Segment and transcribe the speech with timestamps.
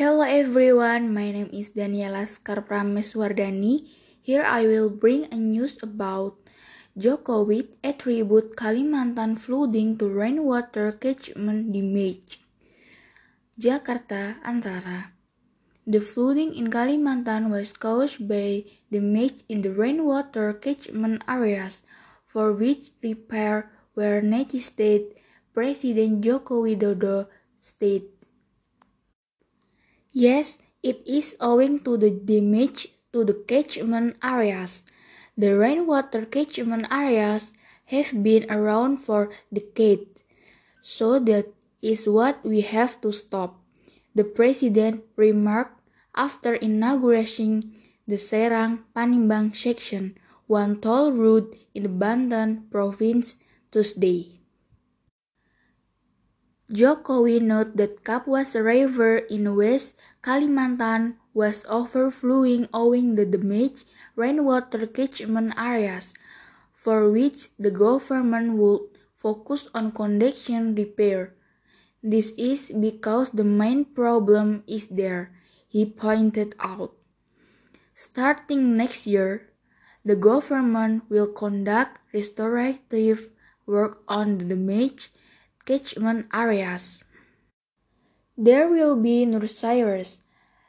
[0.00, 3.84] Hello everyone, my name is Daniela Skarprameswardani.
[4.24, 6.40] Here I will bring a news about
[6.96, 12.40] Jokowi attribute Kalimantan flooding to rainwater catchment damage.
[13.60, 15.12] Jakarta Antara
[15.84, 21.84] The flooding in Kalimantan was caused by damage in the rainwater catchment areas,
[22.24, 25.12] for which repair were necessitated,
[25.52, 27.28] President Joko Widodo
[27.60, 28.19] stated.
[30.12, 34.82] Yes, it is owing to the damage to the catchment areas.
[35.38, 37.52] The rainwater catchment areas
[37.86, 40.22] have been around for decades,
[40.82, 43.62] so that is what we have to stop,
[44.14, 45.80] the president remarked
[46.14, 47.62] after inaugurating
[48.06, 53.36] the Serang Panimbang section, one toll road in Banten province
[53.70, 54.39] Tuesday.
[56.70, 65.50] Jokowi noted that Kapuas River in West Kalimantan was overflowing owing the damaged rainwater catchment
[65.58, 66.14] areas,
[66.70, 68.86] for which the government would
[69.18, 71.34] focus on connection repair.
[72.06, 75.34] This is because the main problem is there,
[75.66, 76.94] he pointed out.
[77.94, 79.50] Starting next year,
[80.04, 83.34] the government will conduct restorative
[83.66, 85.10] work on the damaged
[85.64, 87.04] catchment areas.
[88.36, 90.18] There will be nurseries.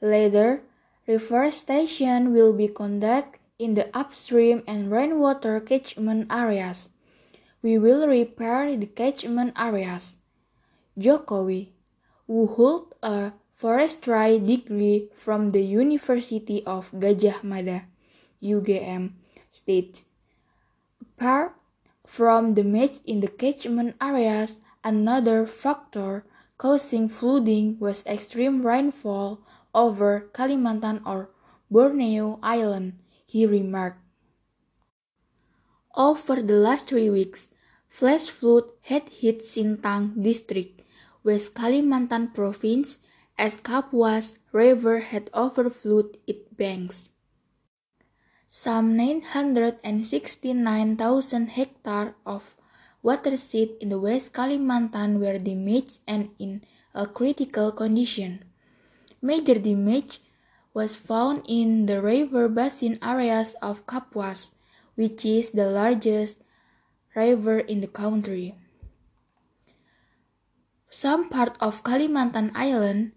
[0.00, 0.62] Later,
[1.06, 6.88] reforestation will be conducted in the upstream and rainwater catchment areas.
[7.62, 10.16] We will repair the catchment areas.
[10.98, 11.70] Jokowi,
[12.26, 17.86] who holds a forestry degree from the University of Gadjah Mada,
[18.42, 19.12] UGM,
[19.52, 20.02] states.
[21.00, 21.54] Apart
[22.04, 26.24] from the damage in the catchment areas, another factor
[26.58, 29.40] causing flooding was extreme rainfall
[29.74, 31.30] over Kalimantan or
[31.70, 34.00] Borneo Island, he remarked.
[35.96, 37.48] Over the last three weeks,
[37.88, 40.82] flash flood had hit Sintang district,
[41.24, 42.98] West Kalimantan province,
[43.38, 47.08] as Kapuas River had overflowed its banks.
[48.48, 52.54] Some 969,000 hectares of
[53.02, 56.62] watershed in the West Kalimantan were damaged and in
[56.94, 58.44] a critical condition.
[59.20, 60.20] Major damage
[60.74, 64.50] was found in the river basin areas of Kapuas,
[64.94, 66.42] which is the largest
[67.14, 68.54] river in the country.
[70.88, 73.12] Some part of Kalimantan Island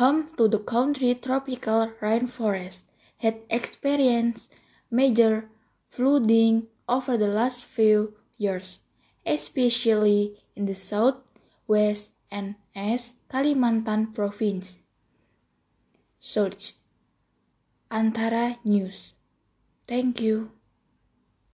[0.00, 2.82] home to the country tropical rainforest,
[3.18, 4.56] had experienced
[4.90, 5.44] major
[5.88, 8.80] flooding over the last few years,
[9.26, 11.20] especially in the south,
[11.68, 14.78] west, and east Kalimantan province.
[16.18, 16.74] Search
[17.90, 19.14] Antara News.
[19.86, 20.59] Thank you.